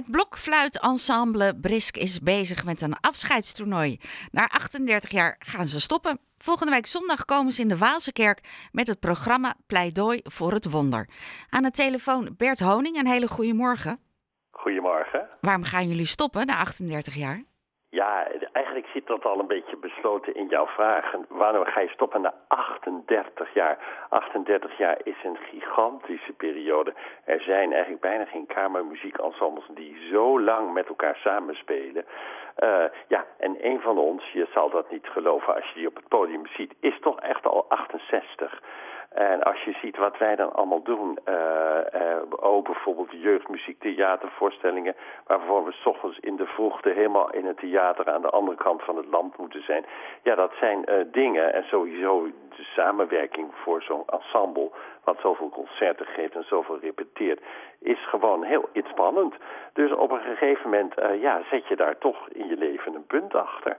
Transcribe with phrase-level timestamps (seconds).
[0.00, 4.00] Het blokfluitensemble Brisk is bezig met een afscheidstoernooi.
[4.30, 6.18] Na 38 jaar gaan ze stoppen.
[6.38, 10.70] Volgende week zondag komen ze in de Waalse kerk met het programma Pleidooi voor het
[10.70, 11.08] Wonder.
[11.50, 13.98] Aan de telefoon Bert Honing, een hele goede morgen.
[14.50, 15.28] Goedemorgen.
[15.40, 17.42] Waarom gaan jullie stoppen na 38 jaar?
[17.88, 21.26] Ja, eigenlijk zit dat al een beetje besloten in jouw vragen.
[21.28, 23.78] Wanneer ga je stoppen na 38 jaar?
[24.08, 26.94] 38 jaar is een gigantische periode.
[27.24, 32.04] Er zijn eigenlijk bijna geen kamermuziekensembles die zo lang met elkaar samenspelen.
[32.64, 35.96] Uh, ja, en een van ons, je zal dat niet geloven als je die op
[35.96, 38.60] het podium ziet, is toch echt al 68.
[39.10, 41.34] En als je ziet wat wij dan allemaal doen, uh,
[41.94, 44.94] uh, ook bijvoorbeeld jeugdmuziek, theatervoorstellingen,
[45.26, 48.82] waarvoor we s ochtends in de vroegte helemaal in het theater aan de andere kant
[48.82, 49.84] van het land moeten zijn.
[50.22, 52.26] Ja, dat zijn uh, dingen en sowieso
[52.56, 54.70] de samenwerking voor zo'n ensemble,
[55.04, 57.40] wat zoveel concerten geeft en zoveel repeteert,
[57.78, 59.34] is gewoon heel inspannend.
[59.72, 63.34] Dus op een gegeven moment, ja, zet je daar toch in je leven een punt
[63.34, 63.76] achter.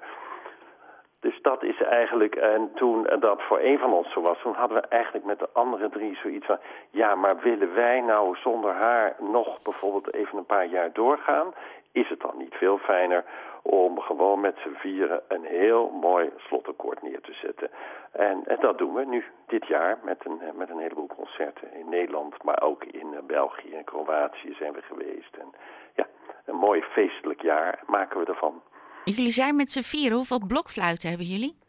[1.21, 4.77] Dus dat is eigenlijk, en toen dat voor een van ons zo was, toen hadden
[4.81, 9.15] we eigenlijk met de andere drie zoiets van, ja, maar willen wij nou zonder haar
[9.19, 11.53] nog bijvoorbeeld even een paar jaar doorgaan?
[11.91, 13.23] Is het dan niet veel fijner
[13.61, 17.69] om gewoon met z'n vieren een heel mooi slotakkoord neer te zetten?
[18.11, 21.89] En, en, dat doen we nu, dit jaar, met een, met een heleboel concerten in
[21.89, 25.35] Nederland, maar ook in België en Kroatië zijn we geweest.
[25.35, 25.51] En
[25.95, 26.07] ja,
[26.45, 28.61] een mooi feestelijk jaar maken we ervan.
[29.03, 30.11] Jullie zijn met z'n vier.
[30.11, 31.59] Hoeveel blokfluiten hebben jullie?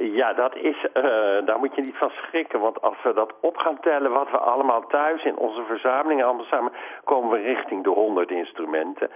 [0.00, 1.02] Ja, dat is, uh,
[1.44, 2.60] daar moet je niet van schrikken.
[2.60, 6.44] Want als we dat op gaan tellen, wat we allemaal thuis in onze verzameling allemaal
[6.44, 6.72] samen,
[7.04, 9.10] komen we richting de honderd instrumenten.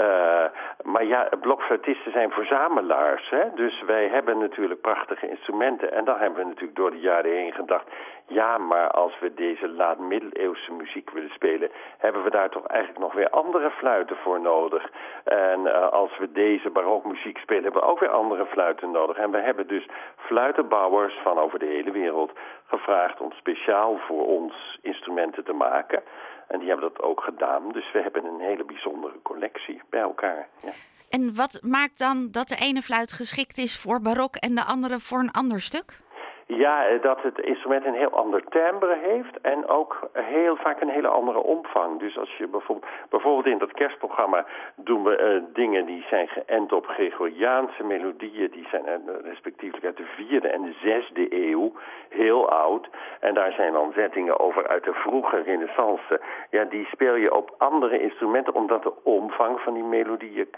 [0.00, 0.44] Uh,
[0.82, 3.28] maar ja, blokfluitisten zijn verzamelaars.
[3.30, 3.44] Hè?
[3.54, 5.92] Dus wij hebben natuurlijk prachtige instrumenten.
[5.92, 7.86] En dan hebben we natuurlijk door de jaren heen gedacht...
[8.26, 11.70] ja, maar als we deze laat-middeleeuwse muziek willen spelen...
[11.98, 14.90] hebben we daar toch eigenlijk nog weer andere fluiten voor nodig.
[15.24, 17.62] En uh, als we deze barokmuziek spelen...
[17.62, 19.16] hebben we ook weer andere fluiten nodig.
[19.16, 22.32] En we hebben dus fluitenbouwers van over de hele wereld
[22.66, 23.20] gevraagd...
[23.20, 26.02] om speciaal voor ons instrumenten te maken...
[26.46, 27.72] En die hebben dat ook gedaan.
[27.72, 30.48] Dus we hebben een hele bijzondere collectie bij elkaar.
[30.62, 30.70] Ja.
[31.08, 35.00] En wat maakt dan dat de ene fluit geschikt is voor barok en de andere
[35.00, 36.00] voor een ander stuk?
[36.48, 41.08] Ja, dat het instrument een heel ander timbre heeft en ook heel vaak een hele
[41.08, 41.98] andere omvang.
[41.98, 44.46] Dus als je bijvoorbeeld, bijvoorbeeld in dat kerstprogramma
[44.76, 48.50] doen we uh, dingen die zijn geënt op Gregoriaanse melodieën.
[48.50, 51.72] Die zijn uh, respectievelijk uit de vierde en de zesde eeuw,
[52.08, 52.88] heel oud.
[53.20, 56.20] En daar zijn dan zettingen over uit de vroege renaissance.
[56.50, 60.48] Ja, die speel je op andere instrumenten omdat de omvang van die melodieën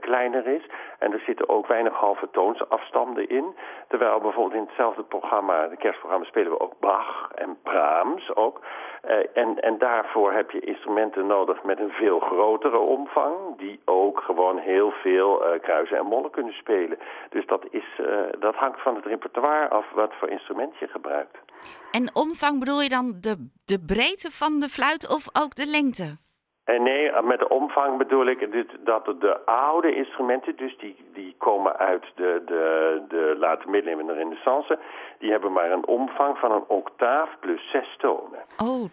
[0.00, 0.62] kleiner is.
[0.98, 3.54] En er zitten ook weinig halve toonsafstanden in.
[3.88, 8.60] Terwijl bijvoorbeeld in hetzelfde programma, de kerstprogramma, spelen we ook Bach en Brahms ook.
[9.08, 14.20] Uh, en, en daarvoor heb je instrumenten nodig met een veel grotere omvang, die ook
[14.20, 16.98] gewoon heel veel uh, kruisen en mollen kunnen spelen.
[17.30, 18.00] Dus dat, is,
[18.38, 21.38] dat hangt van het repertoire af wat voor instrument je gebruikt.
[21.90, 26.16] En omvang bedoel je dan de, de breedte van de fluit of ook de lengte?
[26.64, 31.34] En nee, met de omvang bedoel ik dit, dat de oude instrumenten, dus die, die
[31.38, 34.78] komen uit de, de, de late middeleeuwen en de renaissance,
[35.18, 38.42] die hebben maar een omvang van een octaaf plus zes tonen.
[38.62, 38.84] Oh.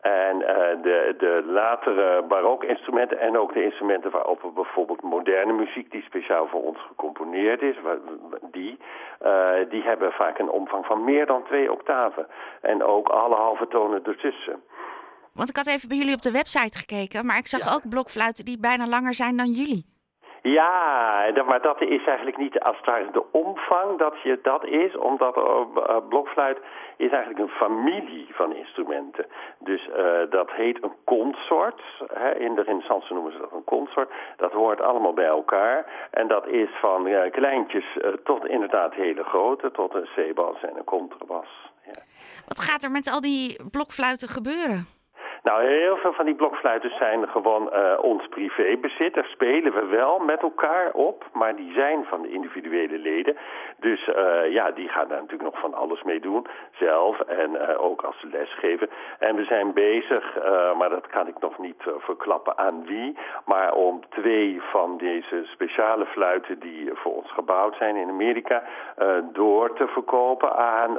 [0.00, 0.46] En uh,
[0.82, 6.46] de, de latere barokinstrumenten en ook de instrumenten waarop we bijvoorbeeld moderne muziek, die speciaal
[6.46, 7.76] voor ons gecomponeerd is,
[8.50, 8.78] die,
[9.22, 12.26] uh, die hebben vaak een omvang van meer dan twee octaven.
[12.60, 14.62] En ook alle halve tonen ertussen.
[15.38, 17.72] Want ik had even bij jullie op de website gekeken, maar ik zag ja.
[17.74, 19.86] ook blokfluiten die bijna langer zijn dan jullie.
[20.42, 24.96] Ja, maar dat is eigenlijk niet als het ware de omvang dat je dat is,
[24.96, 26.58] omdat uh, blokfluit
[26.96, 29.26] is eigenlijk een familie van instrumenten.
[29.58, 29.96] Dus uh,
[30.30, 31.80] dat heet een consort.
[32.12, 32.34] Hè.
[32.38, 34.10] In de renaissance noemen ze dat een consort.
[34.36, 36.08] Dat hoort allemaal bij elkaar.
[36.10, 40.84] En dat is van uh, kleintjes tot inderdaad hele grote, tot een C-bas en een
[40.84, 41.48] contrabas.
[41.84, 42.02] Ja.
[42.46, 44.97] Wat gaat er met al die blokfluiten gebeuren?
[45.48, 49.14] Nou, heel veel van die blokfluiten zijn gewoon uh, ons privébezit.
[49.14, 53.36] Daar spelen we wel met elkaar op, maar die zijn van de individuele leden.
[53.76, 57.84] Dus uh, ja, die gaan daar natuurlijk nog van alles mee doen, zelf en uh,
[57.84, 58.88] ook als lesgeven.
[59.18, 60.36] En we zijn bezig,
[60.78, 66.06] maar dat kan ik nog niet verklappen aan wie, maar om twee van deze speciale
[66.06, 68.62] fluiten die voor ons gebouwd zijn in Amerika,
[69.32, 70.98] door te verkopen aan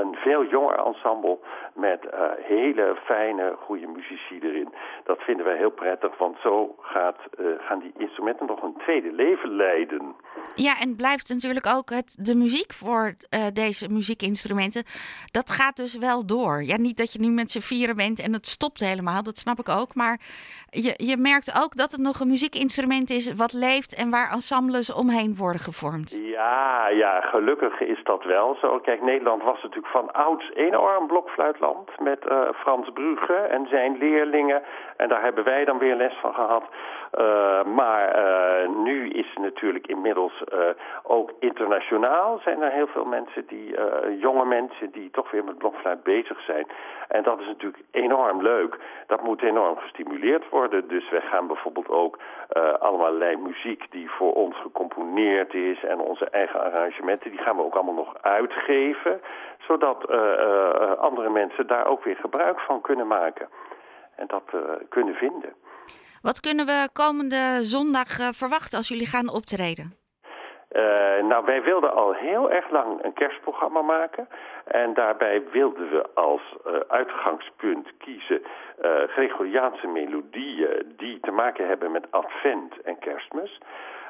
[0.00, 1.38] een veel jonger ensemble
[1.74, 2.00] met
[2.42, 4.74] hele fijne goede muzici erin.
[5.04, 7.18] Dat vinden wij heel prettig, want zo gaat,
[7.58, 10.14] gaan die instrumenten nog een tweede leven leiden.
[10.54, 13.14] Ja, en blijft natuurlijk ook het, de muziek voor
[13.52, 14.82] deze muziekinstrumenten.
[15.30, 16.62] Dat gaat dus wel door.
[16.62, 19.58] Ja, niet dat je nu met z'n vieren bent en het stopt helemaal, dat snap
[19.58, 19.94] ik ook.
[19.94, 20.20] Maar
[20.70, 24.92] je, je merkt ook dat het nog een muziekinstrument is wat leeft en waar ensembles
[24.92, 26.10] omheen worden gevormd.
[26.10, 28.78] Ja, ja, gelukkig is dat wel zo.
[28.78, 34.62] Kijk, Nederland was natuurlijk van ouds enorm blokfluitland met uh, Frans Brugge en zijn leerlingen.
[34.96, 36.64] En daar hebben wij dan weer les van gehad.
[37.18, 40.44] Uh, maar uh, nu is het natuurlijk inmiddels
[41.02, 43.74] ook internationaal zijn er heel veel mensen die,
[44.18, 46.66] jonge mensen die toch weer met blokfluit bezig zijn.
[47.08, 48.78] En dat is natuurlijk enorm leuk.
[49.06, 50.88] Dat moet enorm gestimuleerd worden.
[50.88, 52.18] Dus wij gaan bijvoorbeeld ook
[52.78, 57.74] allerlei muziek die voor ons gecomponeerd is en onze eigen arrangementen, die gaan we ook
[57.74, 59.20] allemaal nog uitgeven,
[59.66, 63.48] zodat uh, uh, andere mensen daar ook weer gebruik van kunnen maken
[64.16, 65.54] en dat uh, kunnen vinden.
[66.22, 70.03] Wat kunnen we komende zondag verwachten als jullie gaan optreden?
[70.76, 74.28] Uh, nou, wij wilden al heel erg lang een kerstprogramma maken.
[74.64, 81.92] En daarbij wilden we als uh, uitgangspunt kiezen uh, Gregoriaanse melodieën die te maken hebben
[81.92, 83.60] met Advent en Kerstmis.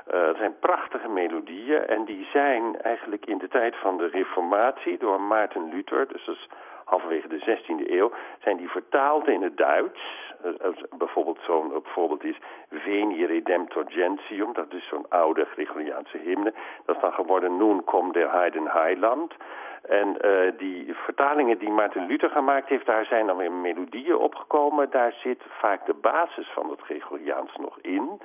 [0.05, 5.20] Het zijn prachtige melodieën en die zijn eigenlijk in de tijd van de Reformatie door
[5.20, 6.49] Maarten Luther, dus dat is
[6.84, 8.12] halverwege de 16e eeuw,
[8.43, 10.32] zijn die vertaald in het Duits.
[10.44, 10.69] Uh,
[10.99, 12.38] bijvoorbeeld zo'n voorbeeld is
[12.70, 16.52] Veni Redemptor Gentium, dat is zo'n oude Gregoriaanse hymne.
[16.85, 19.32] Dat is dan geworden Nun kom der Heiden Heiland.
[19.82, 24.91] En uh, die vertalingen die Maarten Luther gemaakt heeft, daar zijn dan weer melodieën opgekomen.
[24.91, 28.20] Daar zit vaak de basis van het Gregoriaans nog in.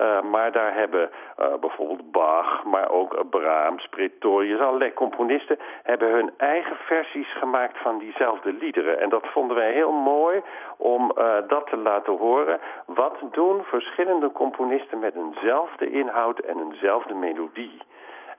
[0.00, 1.10] Uh, maar daar hebben
[1.40, 7.98] uh, bijvoorbeeld Bach, maar ook Brahms, Pretorius, allerlei componisten hebben hun eigen versies gemaakt van
[7.98, 9.00] diezelfde liederen.
[9.00, 10.42] En dat vonden wij heel mooi
[10.76, 12.60] om uh, dat te laten horen.
[12.86, 17.82] Wat doen verschillende componisten met eenzelfde inhoud en eenzelfde melodie?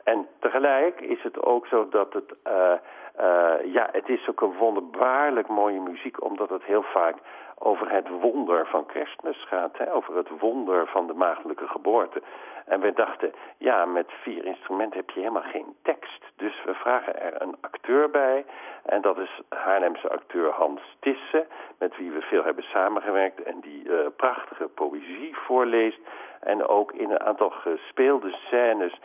[0.04, 2.74] En tegelijk is het ook zo dat het, uh,
[3.20, 7.16] uh, ja, het is ook een wonderbaarlijk mooie muziek, omdat het heel vaak
[7.58, 12.22] over het wonder van kerstmis gaat, hè, over het wonder van de maagdelijke geboorte.
[12.66, 16.24] En we dachten, ja, met vier instrumenten heb je helemaal geen tekst.
[16.36, 18.46] Dus we vragen er een acteur bij.
[18.86, 21.46] En dat is Haarlemse acteur Hans Tisse,
[21.78, 23.44] met wie we veel hebben samengewerkt.
[23.44, 26.00] En die uh, prachtige poëzie voorleest.
[26.40, 29.00] En ook in een aantal gespeelde scènes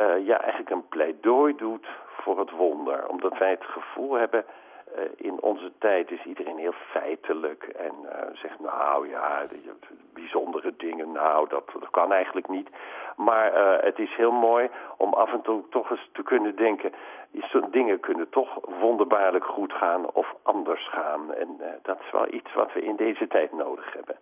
[0.00, 1.86] uh, ja, eigenlijk een pleidooi doet
[2.24, 3.08] voor het wonder.
[3.08, 8.10] Omdat wij het gevoel hebben, uh, in onze tijd is iedereen heel feitelijk en uh,
[8.32, 9.46] zegt nou ja,
[10.14, 12.68] bijzondere dingen, nou dat, kan eigenlijk niet.
[13.16, 13.52] Maar
[13.84, 16.92] het is heel mooi om af en toe toch eens te kunnen denken,
[17.70, 21.34] dingen kunnen toch wonderbaarlijk goed gaan of anders gaan.
[21.34, 21.48] En
[21.82, 24.16] dat is wel iets wat we in deze tijd nodig hebben.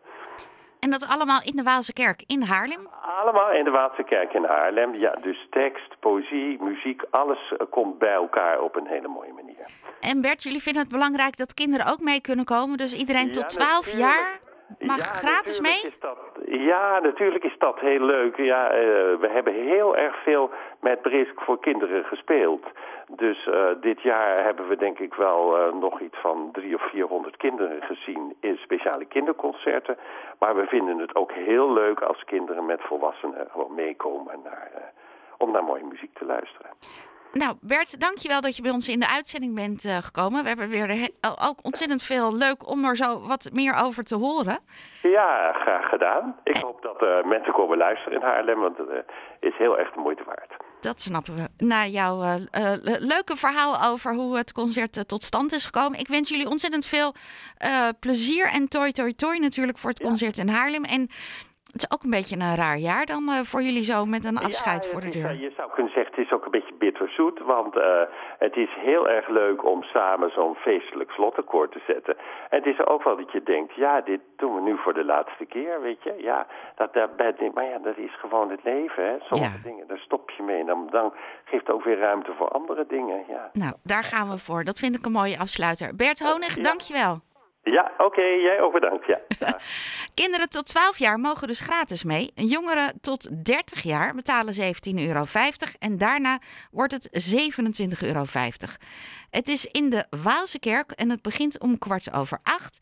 [0.85, 2.89] En dat allemaal in de Waalse Kerk in Haarlem?
[3.21, 4.95] Allemaal in de Waalse Kerk in Haarlem.
[4.95, 9.67] Ja, dus tekst, poëzie, muziek, alles komt bij elkaar op een hele mooie manier.
[10.01, 12.77] En Bert, jullie vinden het belangrijk dat kinderen ook mee kunnen komen.
[12.77, 14.41] Dus iedereen ja, tot 12 jaar
[14.79, 15.81] mag ja, gratis mee?
[15.83, 16.19] Is dat,
[16.59, 18.37] ja, natuurlijk is dat heel leuk.
[18.37, 18.81] Ja, uh,
[19.21, 20.51] we hebben heel erg veel
[20.81, 22.65] met Brisk voor kinderen gespeeld.
[23.09, 26.83] Dus uh, dit jaar hebben we denk ik wel uh, nog iets van drie of
[26.91, 29.97] vierhonderd kinderen gezien in speciale kinderconcerten.
[30.39, 34.93] Maar we vinden het ook heel leuk als kinderen met volwassenen gewoon meekomen naar,
[35.39, 36.71] om naar mooie muziek te luisteren.
[37.33, 40.43] Nou, Bert, dankjewel dat je bij ons in de uitzending bent uh, gekomen.
[40.43, 44.59] We hebben weer ook ontzettend veel leuk om er zo wat meer over te horen.
[45.03, 46.37] Ja, graag gedaan.
[46.45, 48.97] Ik hoop dat uh, mensen komen luisteren in Haarlem, want het uh,
[49.41, 50.53] is heel erg de moeite waard.
[50.81, 51.65] Dat snappen we.
[51.67, 52.39] Naar jouw
[52.99, 55.99] leuke verhaal over hoe het concert tot stand is gekomen.
[55.99, 57.15] Ik wens jullie ontzettend veel
[58.01, 60.85] plezier en toi toi toi natuurlijk voor het concert in Haarlem.
[60.85, 61.11] En
[61.73, 64.39] het is ook een beetje een raar jaar dan uh, voor jullie zo met een
[64.39, 65.35] afscheid ja, voor de deur.
[65.41, 67.39] Je zou kunnen zeggen, het is ook een beetje bitterzoet.
[67.39, 68.03] Want uh,
[68.39, 72.17] het is heel erg leuk om samen zo'n feestelijk slotakkoord te zetten.
[72.51, 75.05] En het is ook wel dat je denkt, ja, dit doen we nu voor de
[75.05, 76.15] laatste keer, weet je.
[76.19, 77.11] Ja, dat, dat,
[77.55, 79.17] maar ja, dat is gewoon het leven, hè.
[79.21, 79.63] Sommige ja.
[79.63, 80.61] dingen, daar stop je mee.
[80.61, 81.13] En dan, dan
[81.45, 83.51] geeft het ook weer ruimte voor andere dingen, ja.
[83.53, 84.65] Nou, daar gaan we voor.
[84.65, 85.97] Dat vind ik een mooie afsluiter.
[85.97, 86.63] Bert Honig, ja.
[86.63, 87.21] dankjewel.
[87.63, 88.05] Ja, oké.
[88.05, 88.41] Okay.
[88.41, 89.07] Jij ook bedankt.
[89.07, 89.21] Ja.
[90.15, 92.31] Kinderen tot 12 jaar mogen dus gratis mee.
[92.35, 94.61] Jongeren tot 30 jaar betalen 17,50
[94.95, 95.25] euro.
[95.79, 96.41] En daarna
[96.71, 97.39] wordt het 27,50
[98.01, 98.25] euro.
[99.31, 102.79] Het is in de Waalse kerk en het begint om kwart over acht.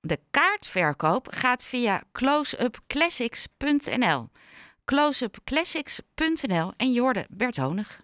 [0.00, 4.28] De kaartverkoop gaat via closeupclassics.nl.
[4.84, 8.00] Closeupclassics.nl en je hoorde Bert Honig.